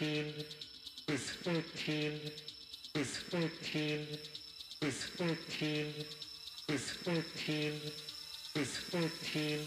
[0.00, 0.32] is
[1.08, 2.18] 14 is 14
[2.94, 4.06] is 14
[4.80, 5.94] is 14
[6.68, 7.72] is 14
[8.54, 9.58] is 14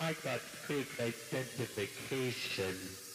[0.00, 3.05] I got fake identification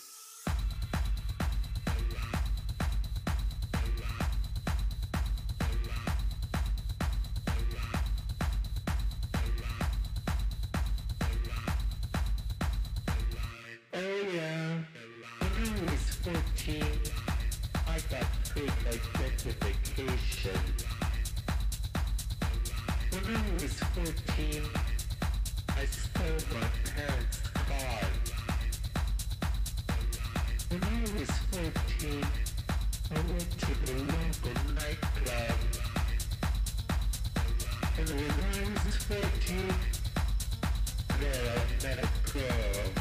[18.70, 20.60] fake identification.
[23.12, 24.64] When mm, I was 14,
[25.70, 28.02] I stole my parents' car.
[30.70, 32.24] Mm, when I was 14,
[33.10, 35.58] I went to the local nightclub.
[37.36, 39.74] Mm, and when I was 14,
[41.20, 43.01] there I met a girl.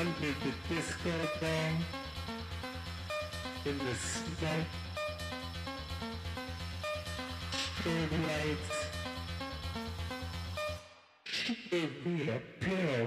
[0.00, 1.99] Under the disco ball
[3.66, 4.66] in the smoke
[7.52, 8.70] strobe lights
[11.70, 13.06] gave me a pill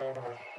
[0.00, 0.49] Thank you.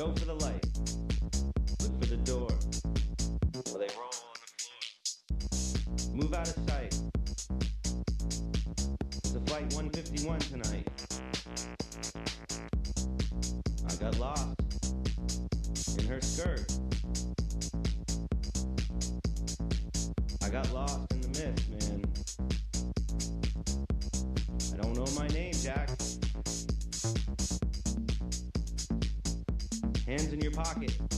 [0.00, 0.64] Go for the light.
[1.82, 2.48] Look for the door.
[3.70, 6.14] Or they roll on the floor.
[6.14, 6.98] Move out of sight.
[9.18, 10.88] It's a flight 151 tonight.
[13.86, 14.56] I got lost
[15.98, 16.64] in her skirt.
[20.42, 21.09] I got lost
[30.10, 31.09] Hands in your pocket.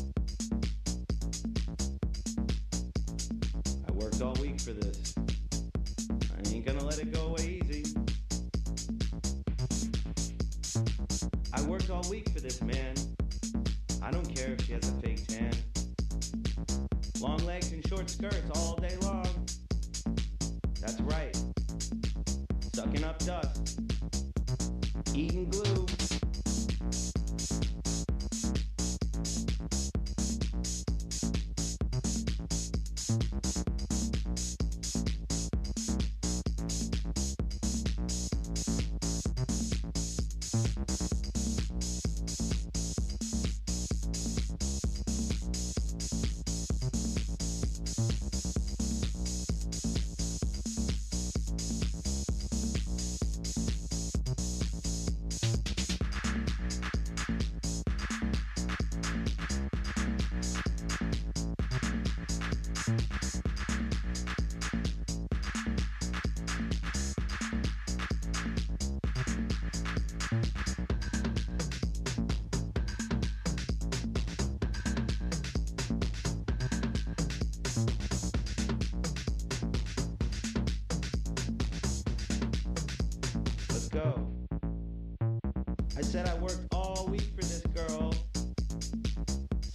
[86.12, 88.12] Said I worked all week for this girl.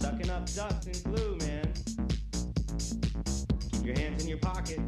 [0.00, 1.72] Sucking up dust and glue, man.
[3.72, 4.78] Keep your hands in your pocket.